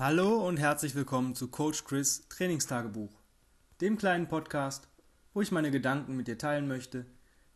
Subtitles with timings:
[0.00, 3.10] Hallo und herzlich willkommen zu Coach Chris Trainingstagebuch,
[3.82, 4.88] dem kleinen Podcast,
[5.34, 7.04] wo ich meine Gedanken mit dir teilen möchte,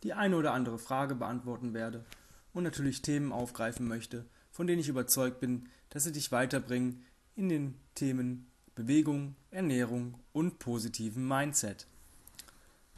[0.02, 2.04] die eine oder andere Frage beantworten werde
[2.52, 7.48] und natürlich Themen aufgreifen möchte, von denen ich überzeugt bin, dass sie dich weiterbringen in
[7.48, 11.86] den Themen Bewegung, Ernährung und positiven Mindset.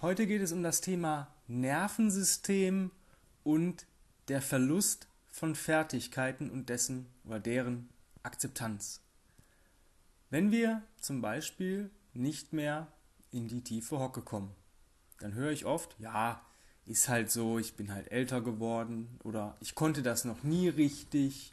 [0.03, 2.91] Heute geht es um das Thema Nervensystem
[3.45, 3.87] und
[4.27, 7.91] der Verlust von Fertigkeiten und dessen oder deren
[8.25, 9.06] Akzeptanz.
[10.31, 12.89] Wenn wir zum Beispiel nicht mehr
[13.31, 14.55] in die tiefe Hocke kommen,
[15.21, 16.45] dann höre ich oft, ja,
[16.85, 21.53] ist halt so, ich bin halt älter geworden oder ich konnte das noch nie richtig.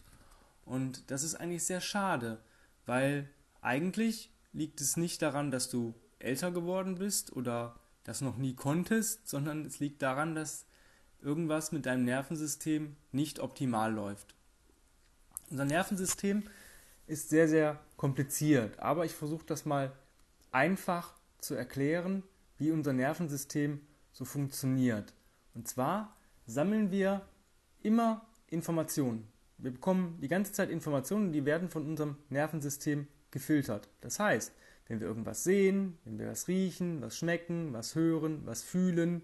[0.66, 2.40] Und das ist eigentlich sehr schade,
[2.86, 3.30] weil
[3.62, 9.28] eigentlich liegt es nicht daran, dass du älter geworden bist oder das noch nie konntest,
[9.28, 10.66] sondern es liegt daran, dass
[11.22, 14.36] irgendwas mit deinem Nervensystem nicht optimal läuft.
[15.50, 16.44] Unser Nervensystem
[17.08, 19.93] ist sehr, sehr kompliziert, aber ich versuche das mal
[20.52, 22.22] einfach zu erklären,
[22.58, 23.80] wie unser Nervensystem
[24.11, 25.14] so funktioniert.
[25.53, 26.13] Und zwar
[26.45, 27.22] sammeln wir
[27.81, 29.25] immer Informationen.
[29.58, 33.88] Wir bekommen die ganze Zeit Informationen, die werden von unserem Nervensystem gefiltert.
[34.02, 34.52] Das heißt,
[34.89, 39.22] wenn wir irgendwas sehen, wenn wir was riechen, was schmecken, was hören, was fühlen,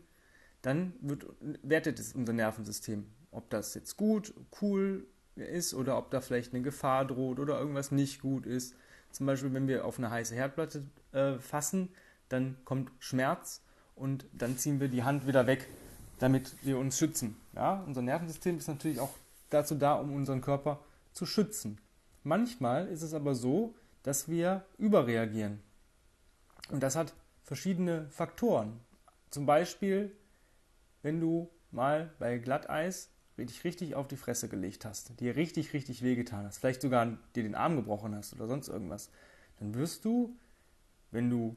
[0.61, 1.25] dann wird,
[1.63, 3.07] wertet es unser Nervensystem.
[3.31, 5.05] Ob das jetzt gut, cool
[5.45, 8.75] ist oder ob da vielleicht eine Gefahr droht oder irgendwas nicht gut ist.
[9.11, 11.89] Zum Beispiel, wenn wir auf eine heiße Herdplatte äh, fassen,
[12.29, 13.61] dann kommt Schmerz
[13.95, 15.67] und dann ziehen wir die Hand wieder weg,
[16.19, 17.35] damit wir uns schützen.
[17.55, 17.83] Ja?
[17.85, 19.13] Unser Nervensystem ist natürlich auch
[19.49, 20.79] dazu da, um unseren Körper
[21.11, 21.79] zu schützen.
[22.23, 25.59] Manchmal ist es aber so, dass wir überreagieren.
[26.69, 28.79] Und das hat verschiedene Faktoren.
[29.29, 30.15] Zum Beispiel,
[31.01, 33.09] wenn du mal bei Glatteis
[33.45, 37.43] dich richtig auf die Fresse gelegt hast, dir richtig, richtig wehgetan hast, vielleicht sogar dir
[37.43, 39.09] den Arm gebrochen hast oder sonst irgendwas,
[39.59, 40.35] dann wirst du,
[41.11, 41.55] wenn du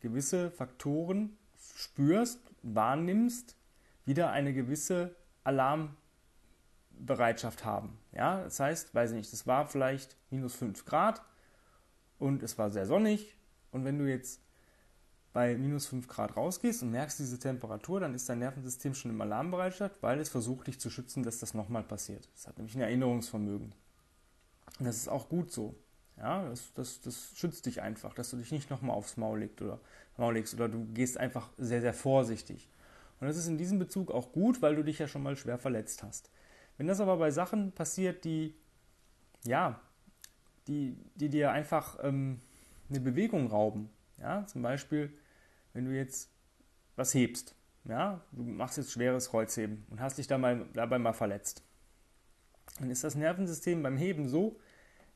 [0.00, 1.36] gewisse Faktoren
[1.76, 3.56] spürst, wahrnimmst,
[4.04, 5.14] wieder eine gewisse
[5.44, 7.98] Alarmbereitschaft haben.
[8.12, 11.22] Ja, das heißt, weiß ich nicht, es war vielleicht minus 5 Grad
[12.18, 13.36] und es war sehr sonnig
[13.70, 14.40] und wenn du jetzt
[15.36, 19.20] bei minus 5 Grad rausgehst und merkst diese Temperatur, dann ist dein Nervensystem schon im
[19.20, 22.26] Alarmbereitschaft, weil es versucht, dich zu schützen, dass das nochmal passiert.
[22.34, 23.74] Es hat nämlich ein Erinnerungsvermögen.
[24.78, 25.74] Und das ist auch gut so.
[26.16, 29.60] Ja, das, das, das schützt dich einfach, dass du dich nicht nochmal aufs Maul, legst
[29.60, 29.78] oder,
[30.16, 32.70] Maul legst oder du gehst einfach sehr, sehr vorsichtig.
[33.20, 35.58] Und das ist in diesem Bezug auch gut, weil du dich ja schon mal schwer
[35.58, 36.30] verletzt hast.
[36.78, 38.54] Wenn das aber bei Sachen passiert, die,
[39.44, 39.82] ja,
[40.66, 42.40] die, die dir einfach ähm,
[42.88, 45.12] eine Bewegung rauben, ja, zum Beispiel
[45.76, 46.30] wenn du jetzt
[46.96, 47.54] was hebst,
[47.84, 51.62] ja, du machst jetzt schweres Kreuzheben und hast dich dabei, dabei mal verletzt,
[52.80, 54.58] dann ist das Nervensystem beim Heben so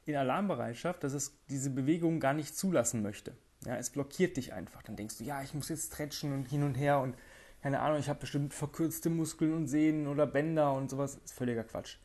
[0.05, 3.35] in Alarmbereitschaft, dass es diese Bewegung gar nicht zulassen möchte.
[3.65, 4.83] Ja, es blockiert dich einfach.
[4.83, 7.17] Dann denkst du, ja, ich muss jetzt stretchen und hin und her und
[7.63, 11.15] keine Ahnung, ich habe bestimmt verkürzte Muskeln und Sehnen oder Bänder und sowas.
[11.15, 11.97] Das ist völliger Quatsch.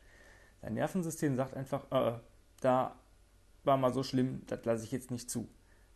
[0.62, 2.18] Dein Nervensystem sagt einfach, äh,
[2.60, 2.98] da
[3.64, 5.48] war mal so schlimm, das lasse ich jetzt nicht zu.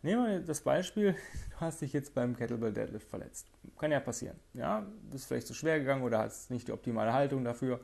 [0.02, 1.12] Nehmen wir das Beispiel,
[1.50, 3.46] du hast dich jetzt beim Kettlebell Deadlift verletzt.
[3.78, 4.36] Kann ja passieren.
[4.54, 7.80] Ja, bist vielleicht zu schwer gegangen oder hast nicht die optimale Haltung dafür.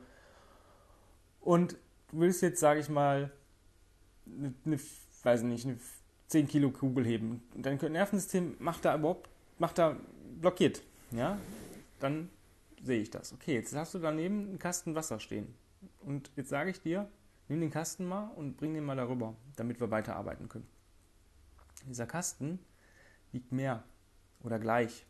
[1.41, 1.73] Und
[2.11, 3.31] du willst jetzt, sage ich mal,
[4.25, 4.79] eine, eine,
[5.23, 5.77] weiß nicht, eine
[6.27, 7.43] 10 Kilo Kugel heben.
[7.53, 9.29] Und dein Nervensystem macht da überhaupt,
[9.59, 9.95] macht da
[10.41, 10.83] blockiert.
[11.11, 11.37] Ja,
[11.99, 12.29] dann
[12.83, 13.33] sehe ich das.
[13.33, 15.53] Okay, jetzt hast du daneben einen Kasten Wasser stehen.
[16.01, 17.07] Und jetzt sage ich dir,
[17.47, 20.67] nimm den Kasten mal und bring den mal darüber, damit wir weiterarbeiten können.
[21.87, 22.59] Dieser Kasten
[23.31, 23.83] wiegt mehr
[24.43, 25.05] oder gleich.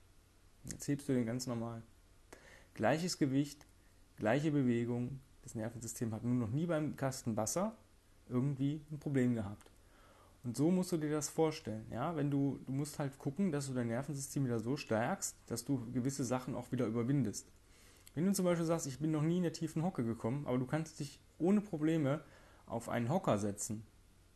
[0.65, 1.81] Jetzt hebst du den ganz normal.
[2.73, 3.65] Gleiches Gewicht,
[4.17, 5.19] gleiche Bewegung.
[5.43, 7.75] Das Nervensystem hat nur noch nie beim Kasten Wasser
[8.29, 9.71] irgendwie ein Problem gehabt.
[10.43, 11.85] Und so musst du dir das vorstellen.
[11.91, 12.15] Ja?
[12.15, 15.89] Wenn du, du musst halt gucken, dass du dein Nervensystem wieder so stärkst, dass du
[15.91, 17.47] gewisse Sachen auch wieder überwindest.
[18.13, 20.57] Wenn du zum Beispiel sagst, ich bin noch nie in der tiefen Hocke gekommen, aber
[20.57, 22.21] du kannst dich ohne Probleme
[22.65, 23.83] auf einen Hocker setzen,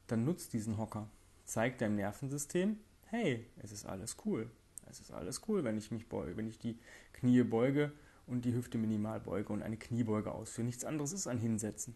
[0.07, 1.09] dann nutzt diesen Hocker
[1.51, 4.49] zeigt deinem Nervensystem, hey, es ist alles cool.
[4.89, 6.79] Es ist alles cool, wenn ich mich beuge, wenn ich die
[7.11, 7.91] Knie beuge
[8.25, 10.65] und die Hüfte minimal beuge und eine Kniebeuge ausführe.
[10.65, 11.93] Nichts anderes ist ein Hinsetzen.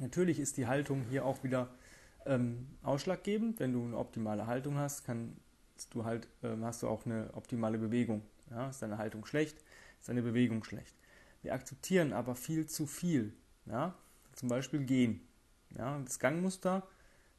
[0.00, 1.70] Natürlich ist die Haltung hier auch wieder
[2.26, 3.58] ähm, ausschlaggebend.
[3.58, 5.38] Wenn du eine optimale Haltung hast, kannst
[5.90, 8.22] du halt, ähm, hast du auch eine optimale Bewegung.
[8.50, 9.56] Ja, ist deine Haltung schlecht,
[9.98, 10.94] ist deine Bewegung schlecht.
[11.40, 13.32] Wir akzeptieren aber viel zu viel.
[13.64, 13.94] Ja?
[14.34, 15.26] Zum Beispiel gehen.
[15.70, 15.98] Ja?
[16.04, 16.86] Das Gangmuster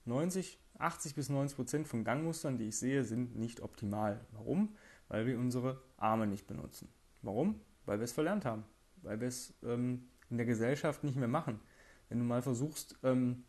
[0.06, 4.26] 90 80 bis 90 Prozent von Gangmustern, die ich sehe, sind nicht optimal.
[4.32, 4.76] Warum?
[5.08, 6.90] Weil wir unsere Arme nicht benutzen.
[7.22, 7.62] Warum?
[7.86, 8.64] Weil wir es verlernt haben.
[9.02, 11.60] Weil wir es ähm, in der Gesellschaft nicht mehr machen.
[12.10, 13.44] Wenn du mal versuchst, ähm,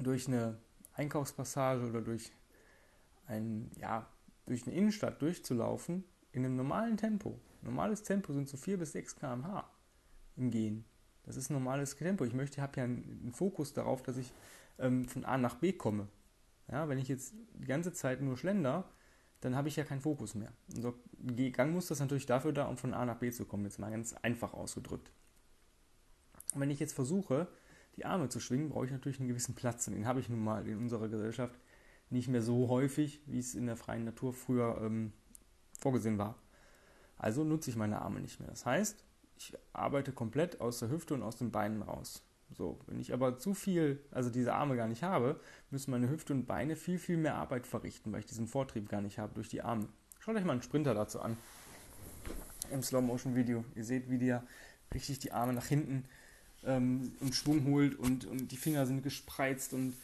[0.00, 0.58] durch eine
[0.94, 2.32] Einkaufspassage oder durch
[3.26, 4.06] ein, ja,
[4.46, 7.38] durch eine Innenstadt durchzulaufen in einem normalen Tempo.
[7.62, 9.68] Normales Tempo sind so 4 bis 6 km/h
[10.36, 10.84] im Gehen.
[11.24, 12.24] Das ist ein normales Tempo.
[12.24, 14.32] Ich möchte, habe ja einen Fokus darauf, dass ich
[14.78, 16.08] ähm, von A nach B komme.
[16.70, 18.88] Ja, wenn ich jetzt die ganze Zeit nur schlender,
[19.40, 20.52] dann habe ich ja keinen Fokus mehr.
[20.74, 20.94] Unser
[21.52, 23.90] Gang muss das natürlich dafür da, um von A nach B zu kommen, jetzt mal
[23.90, 25.10] ganz einfach ausgedrückt.
[26.54, 27.48] Und wenn ich jetzt versuche,
[27.96, 29.88] die Arme zu schwingen, brauche ich natürlich einen gewissen Platz.
[29.88, 31.58] Und den habe ich nun mal in unserer Gesellschaft
[32.10, 35.12] nicht mehr so häufig, wie es in der freien Natur früher ähm,
[35.78, 36.36] vorgesehen war.
[37.16, 38.50] Also nutze ich meine Arme nicht mehr.
[38.50, 39.04] Das heißt,
[39.36, 42.22] ich arbeite komplett aus der Hüfte und aus den Beinen raus.
[42.54, 45.40] So, wenn ich aber zu viel, also diese Arme gar nicht habe,
[45.70, 49.00] müssen meine Hüfte und Beine viel, viel mehr Arbeit verrichten, weil ich diesen Vortrieb gar
[49.00, 49.88] nicht habe durch die Arme.
[50.20, 51.36] Schaut euch mal einen Sprinter dazu an.
[52.70, 53.64] Im Slow-Motion-Video.
[53.74, 54.44] Ihr seht, wie der
[54.94, 56.04] richtig die Arme nach hinten
[56.64, 59.94] ähm, in Schwung holt und, und die Finger sind gespreizt und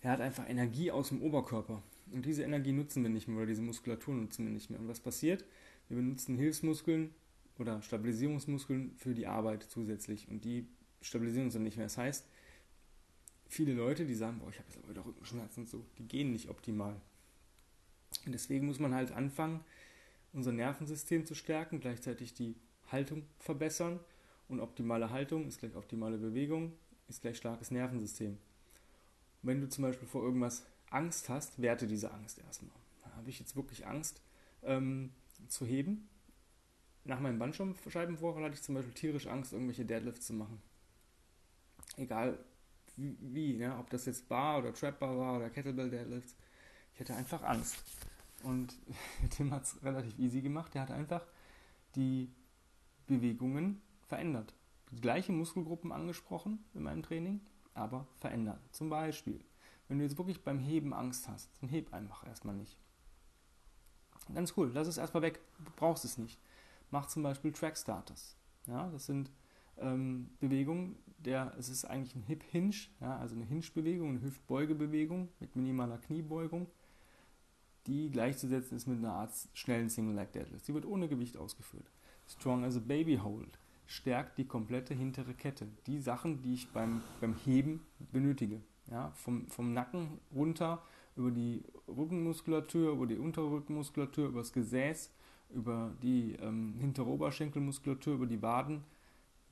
[0.00, 1.82] er hat einfach Energie aus dem Oberkörper.
[2.12, 4.78] Und diese Energie nutzen wir nicht mehr oder diese Muskulatur nutzen wir nicht mehr.
[4.78, 5.44] Und was passiert?
[5.88, 7.14] Wir benutzen Hilfsmuskeln
[7.58, 10.66] oder Stabilisierungsmuskeln für die Arbeit zusätzlich und die
[11.04, 11.86] stabilisieren uns dann nicht mehr.
[11.86, 12.26] Das heißt,
[13.46, 16.32] viele Leute, die sagen, boah, ich habe jetzt aber wieder Rückenschmerzen und so, die gehen
[16.32, 17.00] nicht optimal.
[18.24, 19.60] Und deswegen muss man halt anfangen,
[20.32, 22.56] unser Nervensystem zu stärken, gleichzeitig die
[22.90, 24.00] Haltung verbessern
[24.48, 26.72] und optimale Haltung ist gleich optimale Bewegung,
[27.08, 28.30] ist gleich starkes Nervensystem.
[29.42, 32.74] Und wenn du zum Beispiel vor irgendwas Angst hast, werte diese Angst erstmal.
[33.16, 34.22] Habe ich jetzt wirklich Angst
[34.62, 35.10] ähm,
[35.48, 36.08] zu heben?
[37.04, 40.60] Nach meinem Bandscheibenvorfall hatte ich zum Beispiel tierisch Angst, irgendwelche Deadlifts zu machen
[41.96, 42.38] egal
[42.96, 43.76] wie, ne?
[43.78, 46.36] ob das jetzt Bar oder Trap Bar war oder Kettlebell Deadlifts,
[46.94, 47.76] ich hatte einfach Angst.
[48.44, 48.76] Und
[49.30, 50.74] Tim hat es relativ easy gemacht.
[50.74, 51.22] Er hat einfach
[51.96, 52.30] die
[53.06, 54.54] Bewegungen verändert.
[54.92, 57.40] Die gleichen Muskelgruppen angesprochen in meinem Training,
[57.74, 58.60] aber verändert.
[58.70, 59.40] Zum Beispiel,
[59.88, 62.78] wenn du jetzt wirklich beim Heben Angst hast, dann heb einfach erstmal nicht.
[64.32, 66.40] Ganz cool, lass es erstmal weg, du brauchst es nicht.
[66.90, 68.36] Mach zum Beispiel Track Starters.
[68.66, 69.30] Ja, das sind
[69.78, 75.28] ähm, Bewegung, der, es ist eigentlich ein Hip Hinge, ja, also eine Hinge-Bewegung, eine Hüftbeugebewegung
[75.40, 76.66] mit minimaler Kniebeugung,
[77.86, 80.64] die gleichzusetzen ist mit einer Art schnellen Single Leg Deadlift.
[80.64, 81.90] Sie wird ohne Gewicht ausgeführt.
[82.26, 85.66] Strong as a Baby Hold stärkt die komplette hintere Kette.
[85.86, 88.60] Die Sachen, die ich beim, beim Heben benötige.
[88.90, 90.82] Ja, vom, vom Nacken runter
[91.16, 95.10] über die Rückenmuskulatur, über die untere Rückenmuskulatur, über das Gesäß,
[95.54, 98.84] über die ähm, hintere Oberschenkelmuskulatur, über die Waden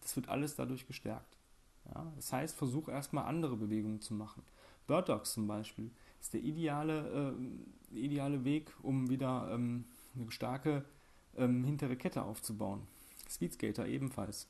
[0.03, 1.37] das wird alles dadurch gestärkt.
[1.87, 2.13] Ja?
[2.17, 4.43] Das heißt, versuch erstmal andere Bewegungen zu machen.
[4.87, 5.91] Bird Dogs zum Beispiel
[6.21, 7.35] ist der ideale,
[7.93, 9.85] äh, ideale Weg, um wieder ähm,
[10.15, 10.85] eine starke
[11.37, 12.87] ähm, hintere Kette aufzubauen.
[13.29, 14.49] Speedskater ebenfalls.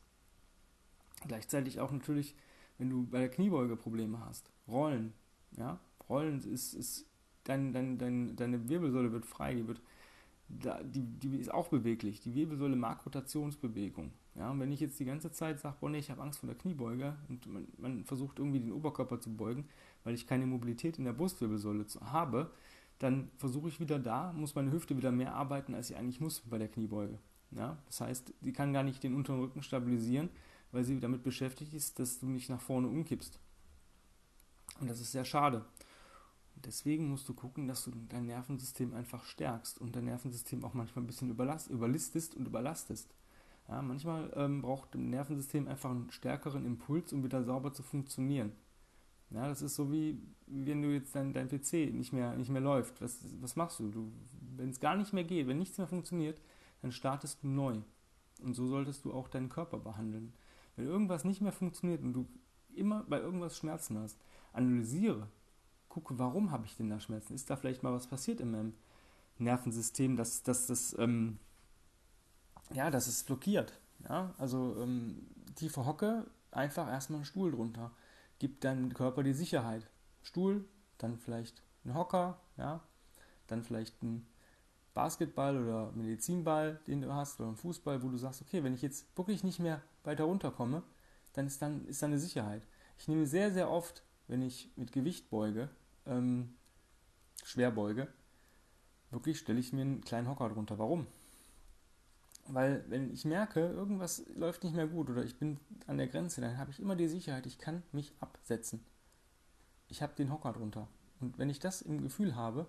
[1.27, 2.35] Gleichzeitig auch natürlich,
[2.79, 4.51] wenn du bei der Kniebeuge Probleme hast.
[4.67, 5.13] Rollen.
[5.57, 5.79] Ja?
[6.09, 7.07] Rollen ist, ist
[7.45, 9.81] dein, dein, dein, deine Wirbelsäule wird frei, die, wird,
[10.53, 12.21] die, die ist auch beweglich.
[12.21, 14.13] Die Wirbelsäule mag Rotationsbewegung.
[14.35, 16.47] Ja, und wenn ich jetzt die ganze Zeit sage, boah, nee, ich habe Angst vor
[16.47, 19.67] der Kniebeuge und man, man, versucht irgendwie den Oberkörper zu beugen,
[20.05, 22.51] weil ich keine Mobilität in der Brustwirbelsäule habe,
[22.99, 26.41] dann versuche ich wieder da, muss meine Hüfte wieder mehr arbeiten, als sie eigentlich muss
[26.41, 27.19] bei der Kniebeuge.
[27.51, 30.31] Ja, das heißt, sie kann gar nicht den unteren Rücken stabilisieren,
[30.71, 33.39] weil sie damit beschäftigt ist, dass du nicht nach vorne umkippst.
[34.81, 35.65] Und das ist sehr schade.
[36.65, 41.05] Deswegen musst du gucken, dass du dein Nervensystem einfach stärkst und dein Nervensystem auch manchmal
[41.05, 43.15] ein bisschen überlistest und überlastest.
[43.69, 48.53] Ja, manchmal ähm, braucht ein Nervensystem einfach einen stärkeren Impuls, um wieder sauber zu funktionieren.
[49.31, 52.61] Ja, das ist so wie, wenn du jetzt dein, dein PC nicht mehr, nicht mehr
[52.61, 53.01] läuft.
[53.01, 53.89] Was, was machst du?
[53.89, 54.13] du
[54.57, 56.41] wenn es gar nicht mehr geht, wenn nichts mehr funktioniert,
[56.83, 57.79] dann startest du neu.
[58.43, 60.33] Und so solltest du auch deinen Körper behandeln.
[60.77, 62.27] Wenn irgendwas nicht mehr funktioniert und du
[62.75, 64.19] immer bei irgendwas Schmerzen hast,
[64.53, 65.29] analysiere,
[65.93, 67.35] gucke, warum habe ich denn da Schmerzen?
[67.35, 68.75] Ist da vielleicht mal was passiert in meinem
[69.39, 71.39] Nervensystem, dass, dass das ähm,
[72.75, 73.79] ja, das ist blockiert.
[74.09, 74.35] Ja?
[74.39, 77.93] Also ähm, tiefe Hocke, einfach erstmal einen Stuhl drunter.
[78.39, 79.87] Gibt deinem Körper die Sicherheit.
[80.23, 80.65] Stuhl,
[80.99, 82.81] dann vielleicht ein Hocker, ja,
[83.49, 84.27] dann vielleicht ein
[84.95, 88.83] Basketball oder Medizinball, den du hast, oder ein Fußball, wo du sagst, okay, wenn ich
[88.83, 90.83] jetzt wirklich nicht mehr weiter runterkomme,
[91.33, 92.63] dann ist dann ist da eine Sicherheit.
[92.99, 95.71] Ich nehme sehr, sehr oft, wenn ich mit Gewicht beuge,
[96.07, 96.55] ähm,
[97.45, 98.09] schwer beuge,
[99.11, 100.79] wirklich stelle ich mir einen kleinen Hocker drunter.
[100.79, 101.07] Warum?
[102.49, 106.41] Weil wenn ich merke, irgendwas läuft nicht mehr gut oder ich bin an der Grenze,
[106.41, 108.85] dann habe ich immer die Sicherheit, ich kann mich absetzen.
[109.89, 110.89] Ich habe den Hocker drunter.
[111.21, 112.67] Und wenn ich das im Gefühl habe,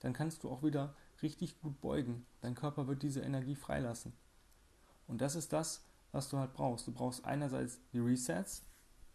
[0.00, 2.26] dann kannst du auch wieder richtig gut beugen.
[2.42, 4.12] Dein Körper wird diese Energie freilassen.
[5.06, 6.86] Und das ist das, was du halt brauchst.
[6.86, 8.64] Du brauchst einerseits die Resets,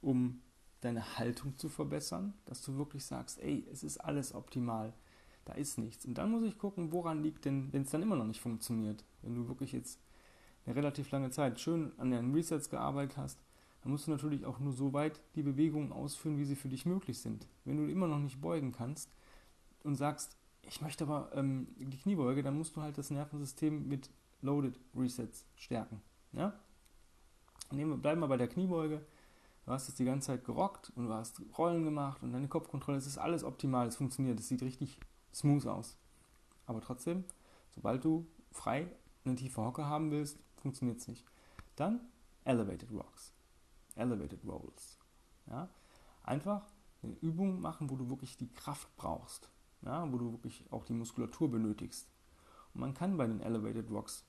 [0.01, 0.41] um
[0.81, 4.93] deine Haltung zu verbessern, dass du wirklich sagst, ey, es ist alles optimal,
[5.45, 6.05] da ist nichts.
[6.05, 9.03] Und dann muss ich gucken, woran liegt denn, wenn es dann immer noch nicht funktioniert.
[9.21, 9.99] Wenn du wirklich jetzt
[10.65, 13.39] eine relativ lange Zeit schön an deinen Resets gearbeitet hast,
[13.81, 16.85] dann musst du natürlich auch nur so weit die Bewegungen ausführen, wie sie für dich
[16.85, 17.47] möglich sind.
[17.65, 19.09] Wenn du immer noch nicht beugen kannst
[19.83, 24.09] und sagst, ich möchte aber ähm, die Kniebeuge, dann musst du halt das Nervensystem mit
[24.41, 26.01] Loaded Resets stärken.
[26.33, 26.59] Ja?
[27.71, 29.01] Nehmen, bleiben wir bei der Kniebeuge.
[29.65, 32.97] Du hast es die ganze Zeit gerockt und du hast Rollen gemacht und deine Kopfkontrolle,
[32.97, 34.99] es ist alles optimal, es funktioniert, es sieht richtig
[35.33, 35.97] smooth aus.
[36.65, 37.25] Aber trotzdem,
[37.69, 38.87] sobald du frei
[39.23, 41.25] eine tiefe Hocke haben willst, funktioniert es nicht.
[41.75, 42.01] Dann
[42.43, 43.33] Elevated Rocks,
[43.95, 44.97] Elevated Rolls.
[45.47, 45.69] Ja?
[46.23, 46.65] Einfach
[47.03, 49.49] eine Übung machen, wo du wirklich die Kraft brauchst,
[49.83, 50.11] ja?
[50.11, 52.09] wo du wirklich auch die Muskulatur benötigst.
[52.73, 54.25] Und man kann bei den Elevated Rocks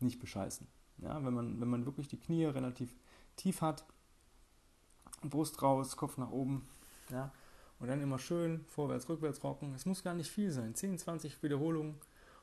[0.00, 0.66] nicht bescheißen.
[0.98, 1.24] Ja?
[1.24, 2.94] Wenn, man, wenn man wirklich die Knie relativ
[3.36, 3.86] tief hat,
[5.22, 6.68] Brust raus, Kopf nach oben,
[7.10, 7.32] ja?
[7.78, 9.74] und dann immer schön vorwärts, rückwärts rocken.
[9.74, 11.96] Es muss gar nicht viel sein, 10, 20 Wiederholungen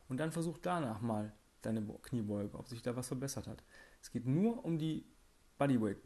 [0.09, 3.63] und dann versuch danach mal deine Kniebeuge, ob sich da was verbessert hat.
[4.01, 5.05] Es geht nur um die
[5.57, 5.97] Bodyweight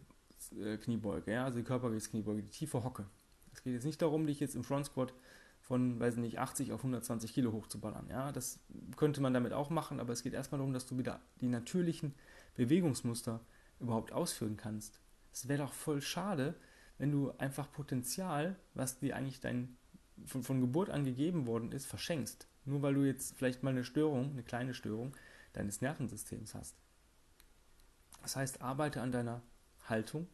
[0.56, 0.78] äh,
[1.26, 3.06] ja, also die Körpergewichtskniebeuge, die tiefe Hocke.
[3.54, 5.14] Es geht jetzt nicht darum, dich jetzt im Front Squat
[5.62, 8.08] von, weiß nicht, 80 auf 120 Kilo hochzuballern.
[8.10, 8.60] Ja, das
[8.96, 12.14] könnte man damit auch machen, aber es geht erstmal darum, dass du wieder die natürlichen
[12.56, 13.42] Bewegungsmuster
[13.80, 15.02] überhaupt ausführen kannst.
[15.38, 16.56] Es wäre doch voll schade,
[16.98, 19.78] wenn du einfach Potenzial, was dir eigentlich dein,
[20.26, 22.48] von, von Geburt an gegeben worden ist, verschenkst.
[22.66, 25.16] Nur weil du jetzt vielleicht mal eine Störung, eine kleine Störung
[25.54, 26.76] deines Nervensystems hast.
[28.24, 29.44] Das heißt, arbeite an deiner
[29.86, 30.28] Haltung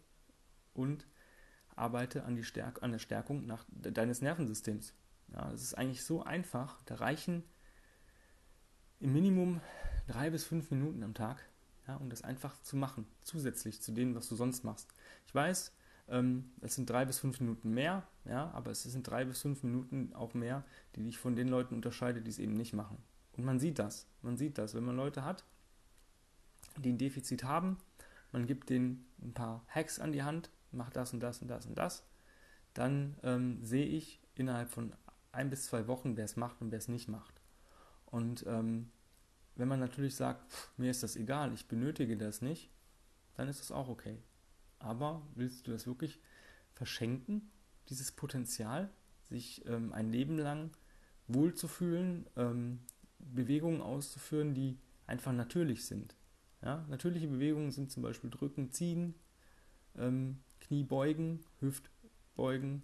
[0.74, 1.05] und
[1.75, 4.93] arbeite an, die Stärk an der Stärkung nach, deines Nervensystems.
[5.33, 6.81] Ja, das ist eigentlich so einfach.
[6.83, 7.43] Da reichen
[9.01, 9.60] im Minimum
[10.07, 11.43] drei bis fünf Minuten am Tag,
[11.88, 14.94] ja, um das einfach zu machen, zusätzlich zu dem, was du sonst machst.
[15.28, 15.74] Ich weiß,
[16.10, 19.63] ähm, es sind drei bis fünf Minuten mehr, ja, aber es sind drei bis fünf
[19.63, 20.63] Minuten auch mehr,
[20.96, 22.98] die dich von den Leuten unterscheidet, die es eben nicht machen.
[23.38, 24.08] Und man sieht das.
[24.22, 25.44] Man sieht das, wenn man Leute hat,
[26.78, 27.78] die ein Defizit haben,
[28.32, 31.66] man gibt denen ein paar Hacks an die Hand, macht das und das und das
[31.66, 32.04] und das,
[32.74, 34.94] dann ähm, sehe ich innerhalb von
[35.32, 37.42] ein bis zwei Wochen, wer es macht und wer es nicht macht.
[38.06, 38.92] Und ähm,
[39.55, 42.72] wenn man natürlich sagt, pff, mir ist das egal, ich benötige das nicht,
[43.36, 44.17] dann ist das auch okay.
[44.79, 46.19] Aber willst du das wirklich
[46.74, 47.51] verschenken,
[47.89, 48.89] dieses Potenzial,
[49.24, 50.72] sich ähm, ein Leben lang
[51.27, 52.79] wohlzufühlen, ähm,
[53.19, 56.15] Bewegungen auszuführen, die einfach natürlich sind?
[56.62, 56.86] Ja?
[56.89, 59.15] Natürliche Bewegungen sind zum Beispiel Drücken, Ziehen,
[59.95, 62.83] ähm, Kniebeugen, Hüftbeugen,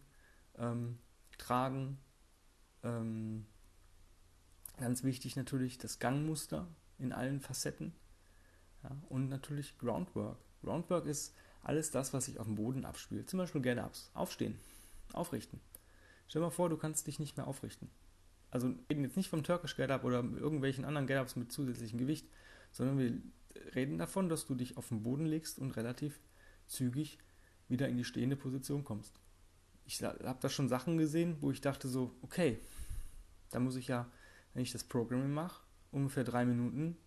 [0.57, 0.99] ähm,
[1.37, 1.97] Tragen.
[2.83, 3.45] Ähm,
[4.79, 6.67] ganz wichtig natürlich das Gangmuster
[6.97, 7.93] in allen Facetten.
[8.83, 8.91] Ja?
[9.09, 10.37] Und natürlich Groundwork.
[10.63, 13.29] Groundwork ist alles das, was sich auf dem Boden abspielt.
[13.29, 14.11] Zum Beispiel Get-Ups.
[14.13, 14.55] Aufstehen.
[15.13, 15.59] Aufrichten.
[16.27, 17.89] Stell dir mal vor, du kannst dich nicht mehr aufrichten.
[18.51, 22.27] Also reden jetzt nicht vom Turkish Get-Up oder irgendwelchen anderen Get-Ups mit zusätzlichem Gewicht,
[22.71, 23.21] sondern wir
[23.75, 26.19] reden davon, dass du dich auf den Boden legst und relativ
[26.67, 27.19] zügig
[27.67, 29.19] wieder in die stehende Position kommst.
[29.85, 32.59] Ich habe da schon Sachen gesehen, wo ich dachte so, okay,
[33.51, 34.09] da muss ich ja,
[34.59, 35.61] wenn ich das Programming mache,
[35.93, 36.97] ungefähr drei Minuten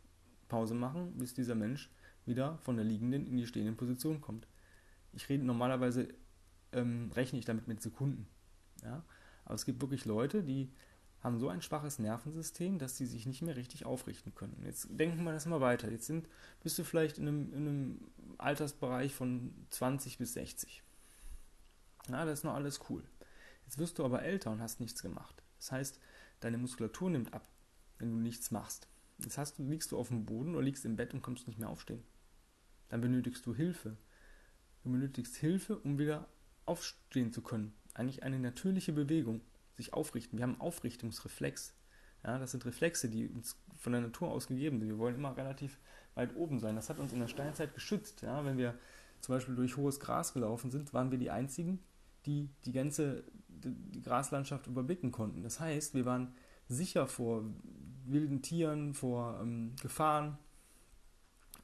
[0.49, 1.91] Pause machen, bis dieser Mensch
[2.25, 4.47] wieder von der liegenden in die stehende Position kommt.
[5.13, 6.09] Ich rede normalerweise,
[6.73, 8.27] ähm, rechne ich damit mit Sekunden.
[8.83, 9.05] Ja?
[9.45, 10.71] Aber es gibt wirklich Leute, die
[11.21, 14.63] haben so ein schwaches Nervensystem, dass sie sich nicht mehr richtig aufrichten können.
[14.65, 15.91] Jetzt denken wir das mal weiter.
[15.91, 16.31] Jetzt sind,
[16.63, 18.01] bist du vielleicht in einem, in einem
[18.39, 20.83] Altersbereich von 20 bis 60.
[22.09, 23.05] Na, das ist noch alles cool.
[23.67, 25.43] Jetzt wirst du aber älter und hast nichts gemacht.
[25.59, 26.01] Das heißt,
[26.45, 27.49] deine Muskulatur nimmt ab,
[27.99, 28.89] wenn du nichts machst.
[29.19, 31.69] Jetzt hast liegst du auf dem Boden oder liegst im Bett und kommst nicht mehr
[31.69, 32.03] aufstehen.
[32.89, 33.97] Dann benötigst du Hilfe.
[34.83, 36.29] Du benötigst Hilfe, um wieder
[36.67, 37.73] aufstehen zu können.
[37.95, 39.43] Eigentlich eine natürliche Bewegung
[39.77, 40.39] sich aufrichten.
[40.39, 41.75] Wir haben einen Aufrichtungsreflex.
[42.25, 44.89] Ja, das sind Reflexe, die uns von der Natur aus gegeben sind.
[44.89, 45.79] Wir wollen immer relativ
[46.15, 46.77] weit oben sein.
[46.77, 48.23] Das hat uns in der Steinzeit geschützt.
[48.23, 48.79] Ja, wenn wir
[49.21, 51.81] zum Beispiel durch hohes Gras gelaufen sind, waren wir die Einzigen,
[52.27, 53.25] die die ganze
[53.65, 55.43] die Graslandschaft überblicken konnten.
[55.43, 56.35] Das heißt, wir waren
[56.69, 57.45] sicher vor
[58.05, 60.39] wilden Tieren, vor ähm, Gefahren.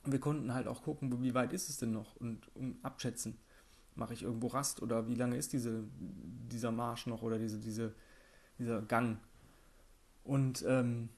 [0.04, 3.38] Und wir konnten halt auch gucken, wie weit ist es denn noch und um abschätzen
[3.98, 7.94] mache ich irgendwo Rast oder wie lange ist diese, dieser Marsch noch oder diese, diese,
[8.58, 9.18] dieser Gang.
[10.24, 11.08] Und ähm,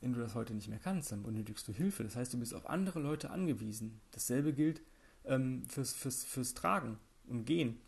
[0.00, 2.04] wenn du das heute nicht mehr kannst, dann benötigst du Hilfe.
[2.04, 4.00] Das heißt, du bist auf andere Leute angewiesen.
[4.12, 4.82] Dasselbe gilt
[5.24, 7.80] ähm, fürs, fürs, fürs Tragen und Gehen.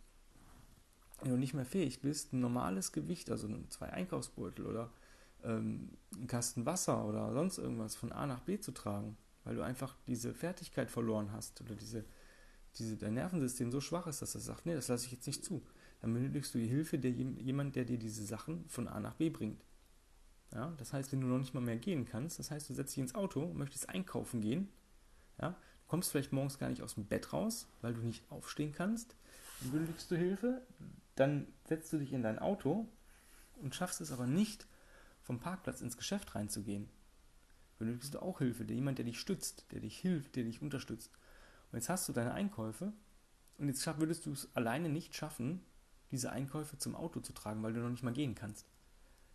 [1.21, 4.91] Wenn du nicht mehr fähig bist, ein normales Gewicht, also zwei Einkaufsbeutel oder
[5.45, 9.63] ähm, einen Kasten Wasser oder sonst irgendwas von A nach B zu tragen, weil du
[9.63, 12.05] einfach diese Fertigkeit verloren hast oder diese,
[12.77, 15.45] diese, dein Nervensystem so schwach ist, dass er sagt, nee, das lasse ich jetzt nicht
[15.45, 15.63] zu,
[16.01, 19.31] dann benötigst du die Hilfe der jemand, der dir diese Sachen von A nach B
[19.31, 19.65] bringt.
[20.53, 22.97] Ja, das heißt, wenn du noch nicht mal mehr gehen kannst, das heißt, du setzt
[22.97, 24.69] dich ins Auto und möchtest einkaufen gehen,
[25.41, 28.73] ja, du kommst vielleicht morgens gar nicht aus dem Bett raus, weil du nicht aufstehen
[28.73, 29.15] kannst,
[29.61, 30.63] dann benötigst du Hilfe,
[31.19, 32.89] dann setzt du dich in dein Auto
[33.57, 34.67] und schaffst es aber nicht,
[35.23, 36.89] vom Parkplatz ins Geschäft reinzugehen.
[37.79, 41.13] Benötigst du auch Hilfe, der jemand, der dich stützt, der dich hilft, der dich unterstützt.
[41.71, 42.93] Und jetzt hast du deine Einkäufe
[43.59, 45.61] und jetzt würdest du es alleine nicht schaffen,
[46.11, 48.67] diese Einkäufe zum Auto zu tragen, weil du noch nicht mal gehen kannst.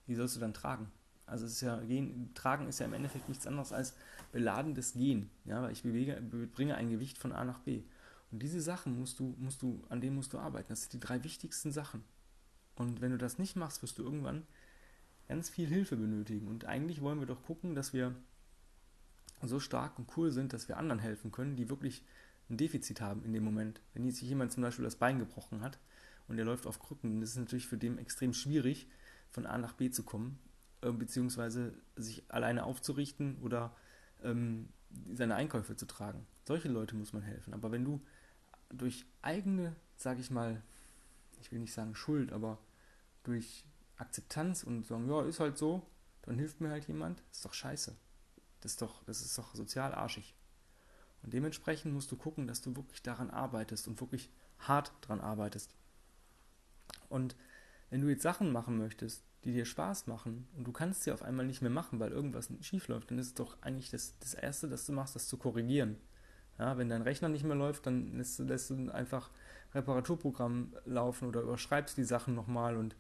[0.08, 0.92] Wie sollst du dann tragen?
[1.26, 3.96] Also es ist ja, gehen, tragen ist ja im Endeffekt nichts anderes als
[4.32, 5.30] beladendes Gehen.
[5.46, 6.22] Ja, weil ich bewege,
[6.54, 7.84] bringe ein Gewicht von A nach B.
[8.34, 10.70] Und diese Sachen musst du, musst du, an denen musst du arbeiten.
[10.70, 12.04] Das sind die drei wichtigsten Sachen.
[12.76, 14.48] Und wenn du das nicht machst, wirst du irgendwann
[15.28, 16.48] ganz viel Hilfe benötigen.
[16.48, 18.16] Und eigentlich wollen wir doch gucken, dass wir
[19.44, 22.04] so stark und cool sind, dass wir anderen helfen können, die wirklich
[22.50, 23.82] ein Defizit haben in dem Moment.
[23.94, 25.78] Wenn jetzt jemand zum Beispiel das Bein gebrochen hat
[26.28, 28.88] und er läuft auf Krücken, dann ist es natürlich für den extrem schwierig,
[29.30, 30.40] von A nach B zu kommen,
[30.82, 33.76] äh, beziehungsweise sich alleine aufzurichten oder
[34.24, 34.70] ähm,
[35.14, 36.26] seine Einkäufe zu tragen.
[36.46, 37.54] Solche Leute muss man helfen.
[37.54, 38.02] Aber wenn du
[38.78, 40.62] durch eigene, sage ich mal,
[41.42, 42.58] ich will nicht sagen Schuld, aber
[43.24, 43.66] durch
[43.98, 45.86] Akzeptanz und sagen, ja, ist halt so,
[46.24, 47.96] dann hilft mir halt jemand, ist doch scheiße.
[48.62, 50.34] Das ist doch, das ist doch sozial arschig.
[51.22, 55.74] Und dementsprechend musst du gucken, dass du wirklich daran arbeitest und wirklich hart daran arbeitest.
[57.10, 57.36] Und
[57.90, 61.22] wenn du jetzt Sachen machen möchtest, die dir Spaß machen und du kannst sie auf
[61.22, 64.34] einmal nicht mehr machen, weil irgendwas schief läuft, dann ist es doch eigentlich das, das
[64.34, 65.98] Erste, das du machst, das zu korrigieren.
[66.60, 69.32] Ja, wenn dein Rechner nicht mehr läuft, dann lässt, lässt du einfach
[69.74, 72.96] Reparaturprogramm laufen oder überschreibst die Sachen nochmal und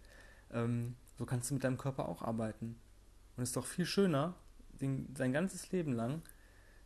[0.51, 2.75] ähm, so kannst du mit deinem Körper auch arbeiten.
[3.35, 4.35] Und es ist doch viel schöner,
[4.81, 6.21] den, sein ganzes Leben lang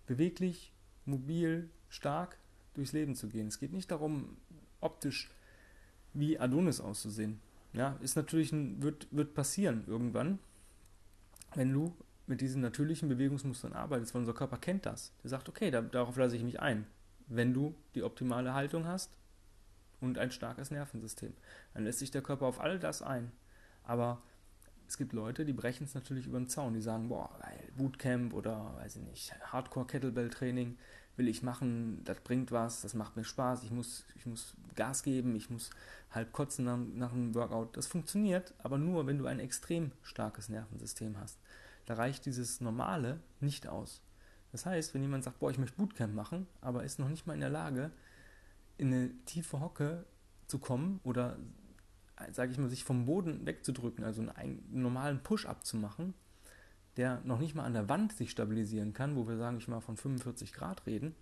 [0.06, 0.74] beweglich,
[1.06, 2.38] mobil, stark
[2.74, 3.48] durchs Leben zu gehen.
[3.48, 4.38] Es geht nicht darum,
[4.82, 5.30] optisch
[6.14, 7.40] wie Adonis auszusehen.
[7.74, 10.40] Ja, ist natürlich ein, wird, wird passieren irgendwann,
[11.56, 11.96] wenn du
[12.28, 15.14] mit diesen natürlichen Bewegungsmustern arbeitest, weil unser Körper kennt das.
[15.24, 16.86] Der sagt, okay, da, darauf lasse ich mich ein.
[17.28, 19.18] Wenn du die optimale Haltung hast
[20.02, 21.34] und ein starkes Nervensystem,
[21.74, 23.32] dann lässt sich der Körper auf all das ein.
[23.84, 24.22] Aber
[24.88, 26.74] es gibt Leute, die brechen es natürlich über den Zaun.
[26.74, 27.30] Die sagen, boah,
[27.78, 30.78] Bootcamp oder, weiß ich nicht, Hardcore-Kettlebell-Training
[31.18, 35.02] will ich machen, das bringt was, das macht mir Spaß, ich muss, ich muss Gas
[35.02, 35.72] geben, ich muss
[36.12, 37.76] halb kotzen nach, nach einem Workout.
[37.76, 41.40] Das funktioniert, aber nur, wenn du ein extrem starkes Nervensystem hast.
[41.88, 44.02] Da reicht dieses Normale nicht aus.
[44.52, 47.34] Das heißt, wenn jemand sagt, boah, ich möchte Bootcamp machen, aber ist noch nicht mal
[47.34, 47.92] in der Lage,
[48.78, 50.06] in eine tiefe Hocke
[50.46, 51.38] zu kommen oder
[52.32, 56.14] sage ich mal, sich vom Boden wegzudrücken, also einen normalen Push-up zu machen,
[56.98, 59.82] der noch nicht mal an der Wand sich stabilisieren kann, wo wir, sagen ich mal,
[59.82, 61.16] von 45 Grad reden,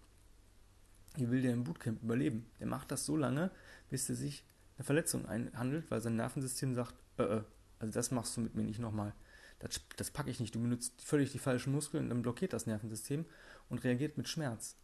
[1.15, 2.45] wie will der im Bootcamp überleben?
[2.59, 3.51] Der macht das so lange,
[3.89, 4.43] bis er sich
[4.77, 7.43] eine Verletzung einhandelt, weil sein Nervensystem sagt, äh, äh,
[7.79, 9.13] also das machst du mit mir nicht nochmal.
[9.59, 10.53] Das, das packe ich nicht.
[10.53, 13.25] Du benutzt völlig die falschen Muskeln, dann blockiert das Nervensystem
[13.69, 14.75] und reagiert mit Schmerz.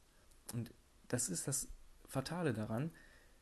[0.54, 0.74] Und
[1.08, 1.68] das ist das
[2.08, 2.92] Fatale daran,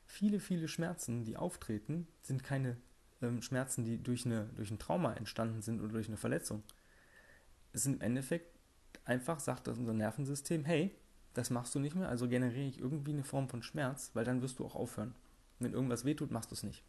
[0.06, 2.78] viele, viele Schmerzen, die auftreten, sind keine
[3.22, 6.64] ähm, Schmerzen, die durch, eine, durch ein Trauma entstanden sind oder durch eine Verletzung.
[7.74, 8.58] Es sind im Endeffekt
[9.06, 10.96] einfach, sagt das unser Nervensystem, hey,
[11.34, 14.42] das machst du nicht mehr, also generiere ich irgendwie eine Form von Schmerz, weil dann
[14.42, 15.14] wirst du auch aufhören.
[15.60, 16.84] Wenn irgendwas wehtut, machst du es nicht.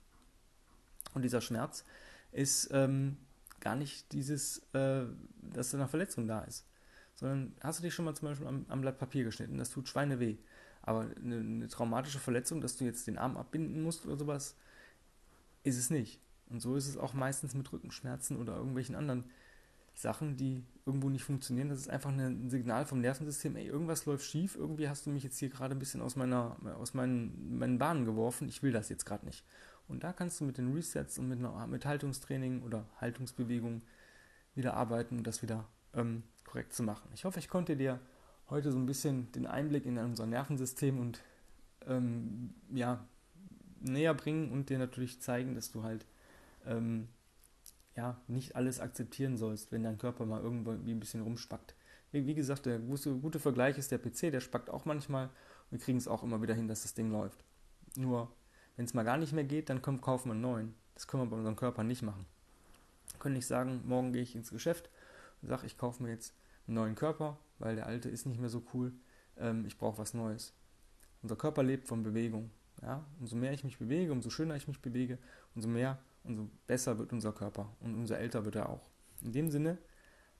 [1.14, 1.84] Und dieser Schmerz
[2.32, 3.16] ist ähm,
[3.60, 5.04] gar nicht dieses, äh,
[5.42, 6.66] dass eine Verletzung da ist.
[7.14, 9.88] Sondern hast du dich schon mal zum Beispiel am, am Blatt Papier geschnitten, das tut
[9.88, 10.36] Schweine weh.
[10.82, 14.56] Aber eine, eine, traumatische Verletzung, dass du jetzt den Arm abbinden musst oder sowas,
[15.62, 16.20] ist es nicht.
[16.48, 19.24] Und so ist es auch meistens mit Rückenschmerzen oder irgendwelchen anderen
[19.94, 21.68] Sachen, die irgendwo nicht funktionieren.
[21.68, 25.22] Das ist einfach ein Signal vom Nervensystem, ey, irgendwas läuft schief, irgendwie hast du mich
[25.22, 28.88] jetzt hier gerade ein bisschen aus, meiner, aus meinen, meinen Bahnen geworfen, ich will das
[28.88, 29.44] jetzt gerade nicht.
[29.90, 33.82] Und da kannst du mit den Resets und mit, einer, mit Haltungstraining oder Haltungsbewegung
[34.54, 37.08] wieder arbeiten und das wieder ähm, korrekt zu machen.
[37.14, 38.00] Ich hoffe, ich konnte dir
[38.48, 41.20] heute so ein bisschen den Einblick in unser Nervensystem und
[41.86, 43.04] ähm, ja,
[43.80, 46.06] näher bringen und dir natürlich zeigen, dass du halt
[46.66, 47.08] ähm,
[47.96, 51.74] ja, nicht alles akzeptieren sollst, wenn dein Körper mal irgendwo ein bisschen rumspackt.
[52.12, 55.30] Wie, wie gesagt, der gute, gute Vergleich ist der PC, der spackt auch manchmal
[55.70, 57.44] wir kriegen es auch immer wieder hin, dass das Ding läuft.
[57.96, 58.30] Nur,
[58.80, 60.74] wenn es mal gar nicht mehr geht, dann komm, kaufen wir einen neuen.
[60.94, 62.24] Das können wir bei unserem Körper nicht machen.
[63.12, 64.88] Wir können nicht sagen, morgen gehe ich ins Geschäft
[65.42, 66.32] und sage, ich kaufe mir jetzt
[66.66, 68.94] einen neuen Körper, weil der alte ist nicht mehr so cool.
[69.36, 70.54] Ähm, ich brauche was Neues.
[71.20, 72.50] Unser Körper lebt von Bewegung.
[72.80, 73.04] Ja?
[73.18, 75.18] Umso mehr ich mich bewege, umso schöner ich mich bewege,
[75.54, 78.88] umso mehr, umso besser wird unser Körper und umso älter wird er auch.
[79.20, 79.76] In dem Sinne,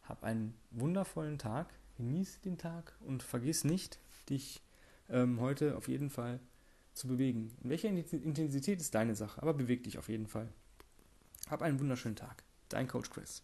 [0.04, 3.98] hab einen wundervollen Tag, genieße den Tag und vergiss nicht,
[4.30, 4.62] dich
[5.10, 6.40] ähm, heute auf jeden Fall
[7.00, 7.56] zu bewegen.
[7.62, 10.48] In welcher Intensität ist deine Sache, aber beweg dich auf jeden Fall.
[11.48, 12.44] Hab einen wunderschönen Tag.
[12.68, 13.42] Dein Coach Chris.